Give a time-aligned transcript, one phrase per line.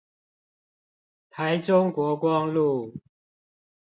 [1.29, 2.95] 台中國光路